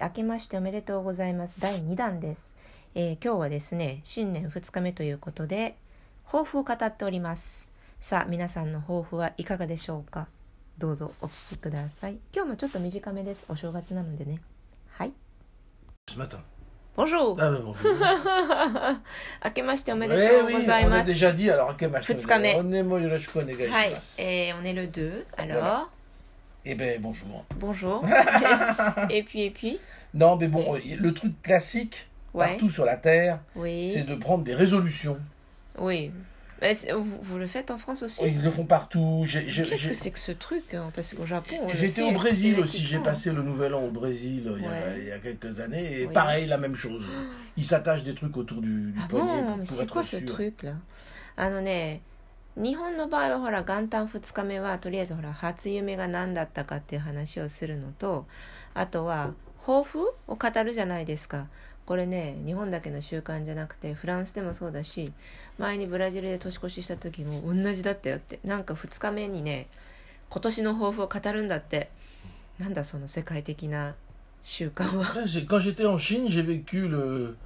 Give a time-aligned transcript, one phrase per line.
[0.00, 1.60] 明けましておめでとうございます。
[1.60, 2.54] 第2弾です。
[2.94, 5.76] えー今日はですね、新年2日目ということで、
[6.26, 7.68] 抱負を語っております。
[8.00, 10.28] さあ、皆さんの抱負はいかがでしょうか？
[10.78, 12.18] どうぞお聞きください。
[12.34, 13.46] 今日もちょっと短めです。
[13.48, 14.40] お正月なのでね。
[14.88, 15.12] はい。
[16.16, 16.38] Matin.
[16.96, 17.34] Bonjour!
[17.38, 18.96] Ah, ben, bonjour.
[19.44, 21.10] 明けましておめで Eh とうご oui, ざい on ま a す。
[21.10, 22.14] déjà dit, alors, Akemashi.
[22.14, 22.54] Futsukame.
[22.58, 23.90] On est moi, je suis connu, はい。
[24.18, 25.26] えー、on est le 2.
[25.36, 25.88] Alors.
[26.68, 27.44] Eh ben bonjour.
[27.60, 28.04] Bonjour.
[29.10, 29.78] et puis et puis?
[30.14, 34.54] Non, mais bon, euh, le truc classique partout sur la terre, c'est de prendre des
[34.54, 35.18] résolutions.
[35.78, 36.10] Oui.
[36.60, 38.24] Mais vous, vous, le faites en France aussi?
[38.24, 39.26] Oui, Ils le font partout.
[39.30, 40.90] Qu'est-ce que c'est que ce truc hein?
[40.96, 41.54] Parce qu'au Japon.
[41.74, 42.82] J'étais au Brésil aussi.
[42.82, 46.00] J'ai passé le Nouvel An au Brésil euh, il, y a, quelques années.
[46.00, 47.06] Et pareil, la même chose.
[47.56, 49.42] Ils s'attachent des trucs autour du, du ah poignet.
[49.42, 50.72] Bon, mais c'est quoi ce truc là?
[51.36, 52.00] Ah non, mais.
[52.56, 58.26] 日本の場合はほら元旦2日目はとりあえずほら初夢が何だったかっていう話をするのと
[58.74, 61.48] あとは抱負を語るじゃないですか。
[61.84, 65.12] これね日本だけの習慣じゃなくてフランスでもそうだし
[65.56, 68.40] 前にブラジルで年越しした時も同じだったよって。
[68.42, 69.66] なんか2日目にね
[70.30, 71.90] 今年の抱負を語るんだって。
[72.58, 73.94] なんだその世界的な
[74.40, 75.04] 習慣は。
[75.04, 77.36] Quand j'étais en Chine, j'ai vécu le,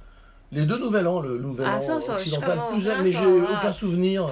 [0.53, 3.71] les deux nouvel an, le nouvel Ah, an ça, ça, occidental, plus- mais j'ai aucun
[3.73, 4.29] souvenir,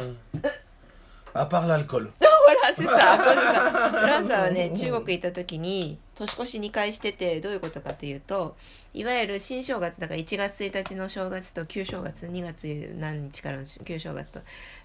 [1.35, 2.11] euh, à part l'alcool.
[2.49, 3.17] ほら、c'est ça.
[3.17, 8.55] これさフランスはね、中国行った時に、年越し2回してて、どういうことかというと、
[8.93, 14.39] いわゆる新正月だから1月1日の正月と旧正月、2月何日からの旧正月と、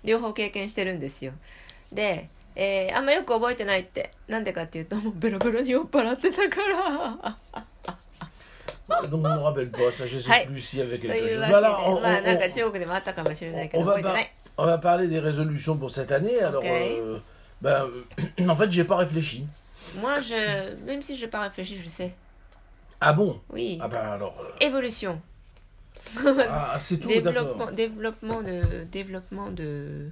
[0.05, 1.33] 両方経験してるんですよ。
[1.93, 4.13] で、えーあんまよく覚えてないって。
[4.29, 7.37] なんでかっていうと、もうベロベロに酔っ払ってたから。
[8.89, 11.13] Donc, je ne me rappelle pas, ça, je ne sais plus s'il y avait quelque
[13.77, 16.39] on, va va parler des résolutions pour cette année.
[16.41, 17.19] Alors, euh,
[17.63, 17.89] ben,
[18.39, 19.47] euh, en fait, j'ai pas réfléchi.
[20.01, 22.15] Moi, je, même si je n'ai pas réfléchi, je sais.
[23.01, 23.41] Ah bon?
[23.51, 23.79] Oui.
[23.81, 24.29] Ah ben, euh,
[24.61, 25.21] Évolution.
[26.19, 27.09] Ah, ah, c'est tout.
[27.09, 30.11] développement, développement de, développement de,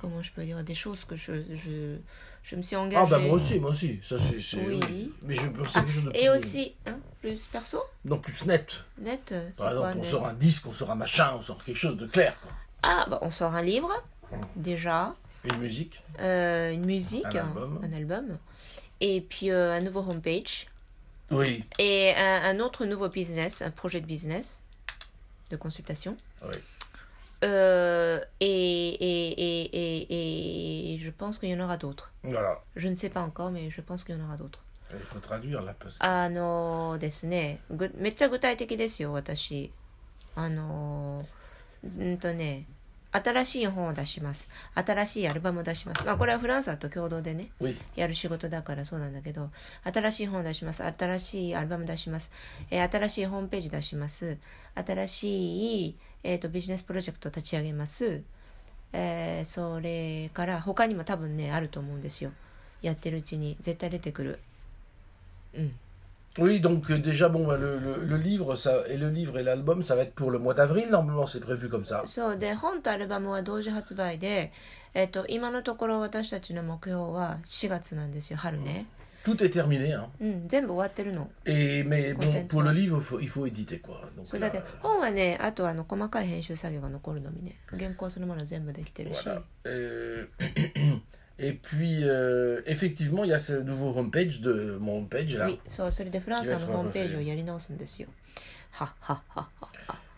[0.00, 1.98] comment je peux dire, des choses que je
[2.44, 3.98] je me suis engagée Ah ben moi aussi, moi aussi.
[4.02, 5.12] Ça c'est, Oui.
[5.22, 7.82] Mais je pensais Ah, quelque chose de et plus- aussi hein, plus perso?
[8.04, 8.66] Non, plus net.
[8.98, 11.42] net c'est Par quoi exemple, on net sort un disque, on sort un machin, on
[11.42, 12.38] sort quelque chose de clair.
[12.40, 12.52] quoi.
[12.82, 13.90] ah bah, on sort un livre
[14.56, 16.02] déjà Une musique.
[16.20, 17.80] euh, une musique Un album.
[17.82, 18.38] un album,
[19.00, 20.66] et puis euh, un nouveau homepage
[21.30, 21.64] Oui.
[21.78, 24.62] et un, un autre nouveau business un projet de business
[25.50, 26.56] de consultation Oui.
[27.44, 32.58] Euh, et, et, et, et, et je pense qu'il y en aura d'autres Voilà.
[32.74, 34.60] Je ne sais pas encore, mais je pense qu'il y en aura d'autres.
[34.92, 35.74] Il faut traduire là.
[35.78, 35.96] Parce...
[36.00, 39.72] あのですね、ぐめっちゃ具体的ですよ、私。
[40.36, 41.26] あの
[41.84, 42.66] うんとね、
[43.12, 44.48] 新しい本を出します。
[44.74, 46.04] 新しいアルバムを出します。
[46.04, 47.50] まあこれはフランスだと共同でね.
[47.94, 49.50] やる仕事だからそうなんだけど、
[49.84, 50.82] 新しい本を出します。
[50.82, 52.32] 新しいアルバム出します。
[52.70, 54.38] えー新しいホームページ出します。
[54.74, 58.24] 新しい、えー、とビジネスプロジェクトを立ち上げます。
[58.92, 62.32] えーそれから他にも多分ね、あると思うんですよ。
[62.82, 64.40] やってるうちに絶対出てくる。
[65.54, 65.72] うん。
[66.36, 69.94] Oui, donc euh, déjà, bon, le, le- le livre ça, et le livre et l'album, ça
[69.94, 70.88] va être pour le mois d'avril.
[70.90, 72.02] Normalement, c'est prévu comme ça.
[72.06, 74.52] そうで本とアルバムは同時発売で、
[74.94, 78.86] えっと今のところ私たちの目標は4月なんですよ春ね
[79.24, 79.92] tout est terminé.
[79.92, 80.08] Hein.
[80.20, 80.46] Mm,
[81.46, 84.02] et, mais bon, pour le livre, faut, il faut éditer quoi.
[91.38, 95.48] Et puis, euh, effectivement, il y a ce nouveau homepage de mon homepage hein,
[96.80, 97.12] homepage.
[97.12, 97.20] Euh,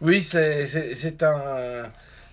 [0.02, 1.90] oui, c'est un.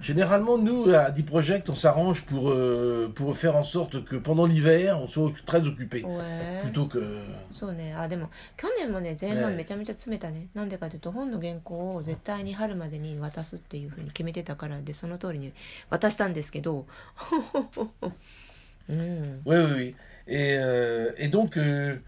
[0.00, 5.00] Généralement, nous, à D-Project, on s'arrange pour, euh, pour faire en sorte que pendant l'hiver,
[5.00, 6.02] on soit très occupé.
[6.04, 6.98] ouais Plutôt que.
[7.50, 15.52] そうねあでも去年もね前半ねめちゃめちゃ詰めたねなんでかというと本の原稿を絶対に春までに渡すっていうふうに決めてたからでその通りに
[15.88, 16.86] 渡したんですけど
[18.88, 19.94] うん、 Oui, oui, oui.
[20.26, 21.98] Et, euh, et donc, euh,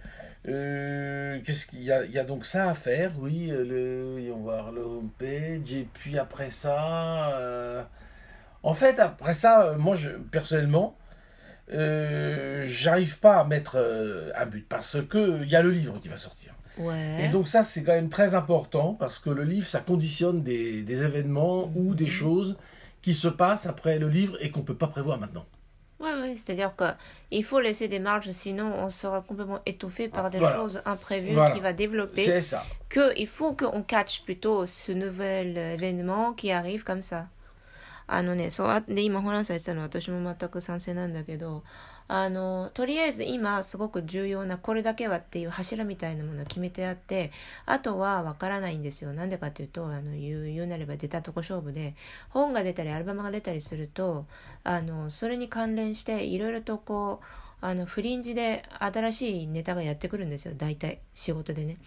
[0.49, 3.51] euh, qu'est-ce qu'il y a Il y a donc ça à faire, oui.
[3.51, 4.90] euh, Le, on va voir le
[5.22, 7.30] et puis après ça.
[7.40, 7.84] euh,
[8.64, 10.98] en fait, après ça, euh, moi, je, personnellement,
[11.74, 13.78] euh, j'arrive pas à mettre
[14.36, 16.54] un but parce que il y a le livre qui va sortir.
[16.78, 20.44] ouais Et donc ça, c'est quand même très important parce que le livre, ça conditionne
[20.44, 22.58] des, des événements ou des choses
[23.02, 25.46] qui se passent après le livre et qu'on peut pas prévoir maintenant.
[26.01, 30.39] Ouais, ouais, c'est-à-dire qu'il faut laisser des marges, sinon on sera complètement étouffé par des
[30.39, 30.57] Voilà.
[30.57, 31.53] choses imprévues Voilà.
[31.55, 32.25] qui va développer.
[32.27, 32.65] C'est ça.
[32.91, 37.29] Que il faut qu'on catch plutôt ce nouvel événement qui arrive comme ça.
[38.09, 41.65] あのね、そうあで今ホランさん言ってたのは私も全く賛成なんだけど
[42.14, 47.32] あのとりあえず今すごく重要なこれだけはっていう柱みたいなものを決めてあって
[47.66, 49.14] あとはわからないんですよ。
[49.14, 51.96] なんでかっていうとあの言う言うなれば出たとこ勝負で
[52.28, 54.26] 本が出たりアルバムが出たりすると
[54.66, 57.26] あのそれに関連していろいろとこう
[57.62, 60.56] あのフリンジで新しいネタがやってくるんですよ。
[60.58, 61.78] 大体仕事でね。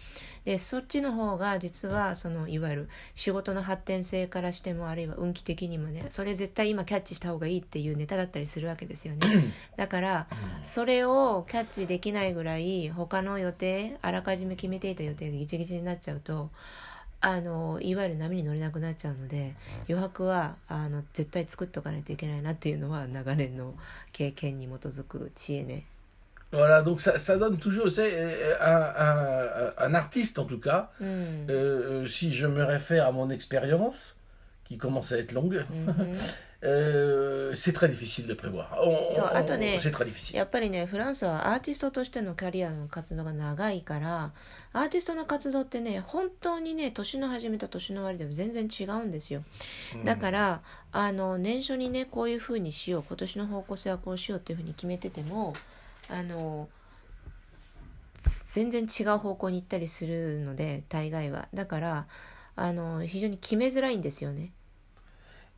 [0.45, 9.27] でそっちの方が実はそのいわゆる仕事の発展性からしてもあるいは運気的にもねそれ絶対今キャッチした方がいいっていうネタだったりするわけですよね。
[9.75, 10.27] だから
[10.63, 16.51] それをキャッチできないぐらい他の予定あらかじめ決めていた予定がギチギチになっちゃうと
[17.27, 19.55] あのいわゆる波に乗れなくなっちゃうので
[19.89, 23.73] 余白はあの絶対作っとかないといけないなっていうのは長年の
[24.11, 25.85] 経験に基づく知恵ね。
[26.51, 32.07] Voilà, donc ça, ça donne toujours, c'est euh, un, un, un artiste en tout cas, うん、euh,
[32.07, 34.17] si je me réfère à mon expérience,
[34.67, 36.17] qui commence à être longue, うん
[36.63, 38.75] euh, c'est très difficile de prévoir.
[38.81, 39.77] On- Attends, on- attendez.
[39.77, 40.35] c'est très difficile.
[40.35, 44.31] やっぱりねフランスはアーティストとしてのキャリアの活動が長いから
[44.73, 49.43] アーティストの活動ってね本当にね年の始めと年の終わりでも全然違うんですよ
[50.03, 55.53] だからあの年初にねこういうふうにしよう今年の方向性はこうしようっていうふうに決めてても
[56.09, 56.67] あの
[58.53, 62.07] 全然違う方向に行ったりするので大概はだから
[62.55, 64.51] あの非常に決めづらいんですよね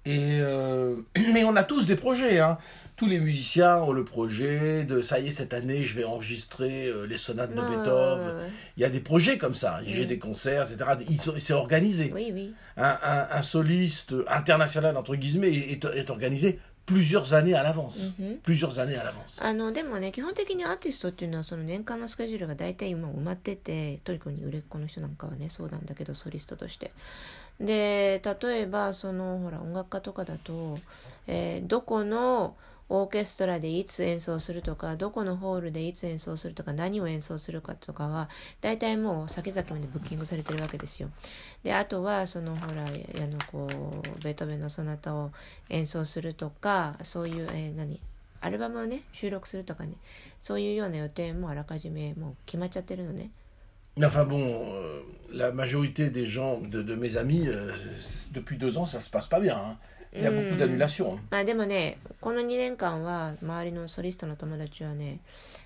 [0.06, 0.96] Et euh,
[1.32, 2.40] mais on a tous des projets.
[2.40, 2.58] Hein.
[2.96, 6.86] Tous les musiciens ont le projet de ça y est cette année je vais enregistrer
[6.88, 8.26] euh, les sonates de Ouais, ouais, Beethoven.
[8.36, 8.50] ouais, ouais.
[8.76, 9.80] Il y a des projets comme ça.
[9.86, 10.08] J'ai Mm.
[10.08, 10.90] des concerts, etc.
[11.08, 12.10] Ils sont- C'est organisé.
[12.14, 12.54] Oui, oui.
[12.76, 18.10] Un, un- un soliste international entre guillemets est, est organisé plusieurs années à l'avance.
[18.18, 18.38] Mhm.
[18.42, 19.38] Plusieurs années à l'avance.
[19.40, 26.90] あのでもね基本的にアーティストっていうのはその年間のスケジュールが大体今埋まっててトリコに売れっ子の人なんかはねそうなんだけどソリストとして
[27.59, 30.79] で例えばそのほら音楽家とかだと、
[31.27, 32.55] えーどこの
[32.89, 38.29] オーケストラでいつ演奏するとかどこのホールでいつ演奏するとか何を演奏するかとかは
[38.61, 41.09] 大体もう先々までブッキングされてるわけですよ。
[41.63, 45.31] であとはそのほらあのこうベートーベンのソナタを
[45.69, 47.99] 演奏するとかそういう、えー何
[48.39, 49.95] アルバムをね収録するとかね
[50.39, 53.31] そういうような予定もあらかじめもう決まっちゃってるのね。
[54.02, 54.40] Enfin bon,
[54.74, 55.00] euh,
[55.32, 59.10] la majorité des gens, de, de mes amis, euh, c- depuis deux ans, ça se
[59.10, 59.56] passe pas bien.
[59.56, 59.76] hein.
[60.14, 60.58] Il y a beaucoup Mm.
[60.58, 61.18] d'annulations.
[61.30, 65.20] まあでもね この2年間は周りのソリストの友達はね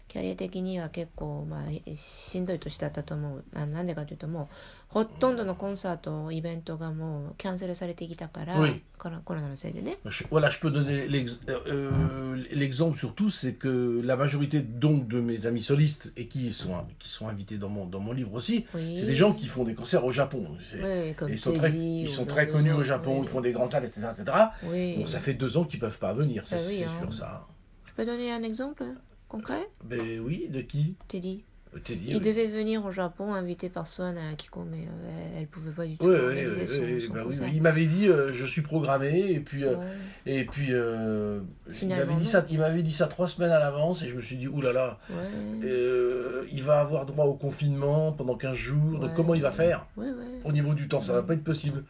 [0.08, 4.46] キャリア的には結構まあしんどい年だったと思うあなんでかというともう
[4.88, 8.80] ほとんどのコンサートイベントがもうキャンセルされてきたから、 Oui.
[8.96, 15.06] コロコロナのせいでね Je- voilà, je peux donner l'ex- euh, l'exemple surtout, c'est que la majorité donc
[15.08, 18.32] de mes amis solistes et qui sont qui sont invités dans mon dans mon livre
[18.34, 18.96] aussi, Oui.
[19.00, 20.46] c'est des gens qui font des concerts au Japon.
[20.60, 22.76] C'est- Oui, comme ils sont Teddy très, ou ils sont dans très les connus au
[22.76, 23.20] autres, Japon, oui.
[23.24, 24.24] ils font des grandes salles, etc., etc.
[24.64, 24.96] Oui.
[24.96, 26.99] Donc ça fait deux ans qu'ils peuvent pas venir, ça, Bah oui, c'est hein.
[27.01, 27.47] sûr ça.
[27.85, 28.83] Je peux donner un exemple
[29.27, 29.67] concret?
[29.83, 30.95] Ben oui, de qui?
[31.07, 31.43] Teddy
[31.85, 32.07] T'es dit.
[32.09, 32.21] Il oui.
[32.21, 36.05] devait venir au Japon invité par Swan Akiko, mais euh, elle pouvait pas du tout
[36.05, 37.51] oui, organiser oui, son, oui, son bah oui, oui.
[37.53, 39.85] Il m'avait dit euh, je suis programmé et puis euh, Ouais.
[40.25, 41.39] et puis euh,
[41.81, 44.19] il m'avait dit ça il m'avait dit ça trois semaines à l'avance et je me
[44.21, 45.65] suis dit oulala là là, Ouais.
[45.65, 49.15] euh, il va avoir droit au confinement pendant 15 jours donc Ouais.
[49.15, 49.85] comment il va faire?
[49.95, 50.39] Ouais, ouais.
[50.43, 51.85] au niveau du temps ça va pas être possible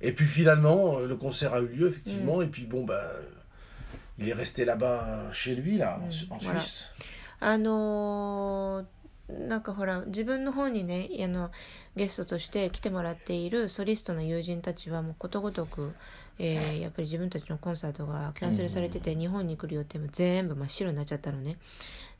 [0.00, 3.12] et puis finalement euh, le concert a eu lieu effectivement et puis bon bah
[4.18, 6.38] il est resté là-bas chez lui là en, Mm, en.
[6.40, 6.86] Suisse
[7.40, 8.86] あのー
[9.48, 11.50] なんかほら自分の方にねあの
[11.96, 15.94] ゲストとして来てもらっているソリストの友人たちはもうことごとく、
[16.38, 21.56] えーやっぱり自分たちのコンサートがキャンセルされてて、日本に来る予定も全部真っ白になっちゃったのね。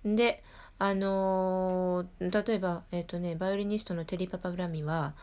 [0.04, 0.42] で
[0.80, 5.14] あのー例えば、えっとね、バイオリニストのテリー・パパブラミは、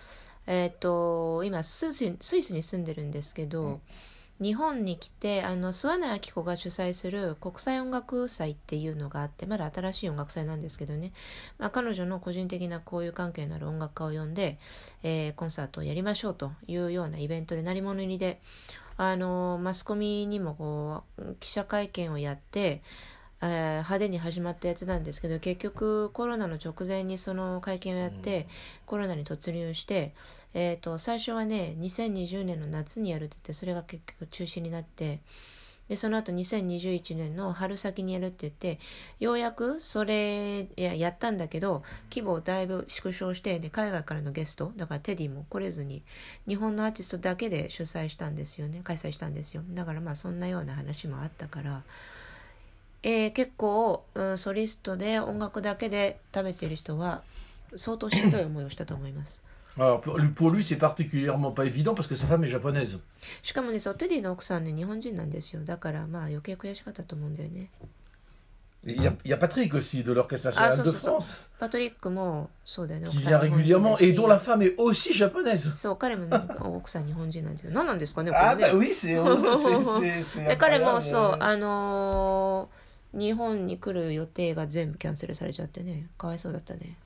[0.47, 3.81] えっと今スイスにスイスに住んでるんですけど、
[4.41, 11.13] 日本に来てあの諏訪内明子が主催する国際音楽祭っていうのがあってまだ新しい音楽祭なんですけどね、
[11.59, 14.57] まあ、彼女の個人的な交友関係のある音楽家を呼んで、
[15.03, 18.39] えーコンサートをやりましょうというようなイベントで鳴り物入りで
[18.97, 22.81] あのマスコミにもこう記者会見をやって
[23.43, 28.47] えー派手に始まったやつなんですけど結局コロナの直前にその会見をやって、
[28.85, 30.13] コロナに突入して、
[30.53, 35.19] えー、と最初はね2020年の夏にやるって言ってそれが結局中止になって
[35.89, 38.79] でその後2021年の春先にやるって言って
[39.19, 46.03] ようやくそれいややったんだけど規模をだいぶ縮小してで海外からのゲストだからテディも来れずに
[46.47, 49.63] 日本のアーティストだけで主催したんですよね開催したんですよ。
[49.71, 51.83] だからまあそんなような話もあったから
[53.03, 57.21] えー結構、うん、ソリストで音楽だけで食べてる人は
[57.75, 59.41] 相当しんどい思いをしたと思います
[59.75, 60.01] Alors
[60.35, 62.99] pour lui, c'est particulièrement pas évident parce que sa femme est japonaise.
[63.41, 67.69] しかもねそうテディの奥さんね日本人なんですよだからまあ余計悔しかったと思うんだよね
[68.85, 70.97] Il y, a, il y a Patrick aussi de l'Orchestre Ah, National ça, de.
[70.97, 75.71] France パトリックもそうだよね qui vient régulièrement et dont la femme est aussi japonaise.
[75.73, 75.95] Ah
[78.55, 79.15] bah oui, c'est
[80.57, 82.82] 彼も.そうあのー
[83.14, 86.96] 日本に来る予定が全部キャンセルされちゃってねかわいそうだったね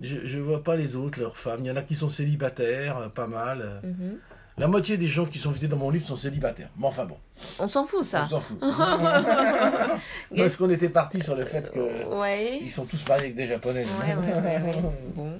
[0.00, 1.60] Je, je vois pas les autres, leurs femmes.
[1.60, 3.80] Il y en a qui sont célibataires, euh, pas mal.
[3.82, 4.20] うんふん
[4.58, 6.70] La moitié des gens qui sont cités dans mon livre sont célibataires.
[6.78, 7.18] Mais enfin bon,
[7.58, 8.58] on s'en fout on ça s'en fout.
[10.34, 13.86] Parce qu'on était parti sur le fait qu'ils ouais sont tous mariés avec des japonaises.
[14.00, 14.82] ouais ouais ouais, ouais.
[15.14, 15.38] bon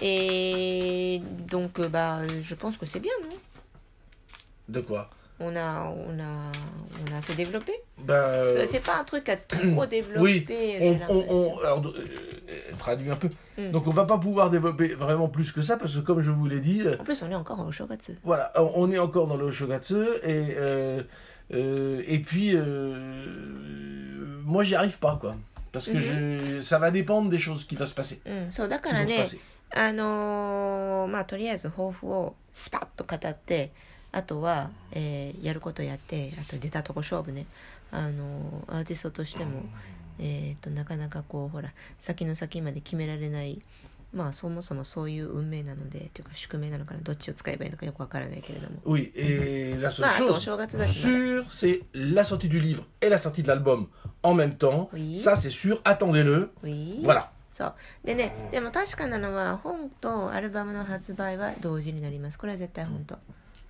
[0.00, 3.36] et donc euh, bah je pense que c'est bien non
[4.68, 5.08] De quoi
[5.40, 6.52] on a on a
[7.10, 10.20] on a assez développé Ben, Parce que euh, c'est pas un truc à trop développer
[10.20, 11.54] Oui, j'ai on, on, l'impression.
[11.54, 11.92] on- alors, euh,
[12.50, 13.28] euh, traduis un peu.
[13.58, 13.70] Mm.
[13.72, 16.46] Donc on va pas pouvoir développer vraiment plus que ça parce que comme je vous
[16.46, 18.18] l'ai dit, euh, En plus, on est encore au shogatsu.
[18.22, 21.02] voilà, on on est encore dans le shogatsu et euh,
[21.54, 25.36] euh, et puis euh, moi j'y arrive pas quoi
[25.72, 28.20] parce que je, ça va dépendre des choses qui vont se passer.
[28.26, 29.40] うん、そうだか qui ら vont se ね passer.
[29.74, 33.72] あのーまあとりあえず抱負をスパッと語って
[34.11, 37.45] あとは、えーやることやってあと出たとこ勝負ね。
[37.91, 39.63] あのーアーティストとしても、
[40.19, 43.61] えー、となかなかこうほら先の先まで決められない
[44.13, 48.77] まあそもそもそういう運命なのでというか宿命なのかなどっちを使えばいいのかよくわからないけれども。
[48.85, 50.39] Oui, et la seule chose
[50.87, 53.87] sûre, c'est la sortie du livre et la sortie de l'album
[54.23, 54.89] en même temps.
[54.93, 55.19] Oui.
[55.19, 56.49] Ça, c'est sûr, attendez-le.
[56.63, 57.29] ウィー Voilà.
[57.51, 57.73] そう。
[58.03, 62.39] でねでも確かなのは本とアルバムの発売は同時になります。
[62.39, 63.19] これは絶対本当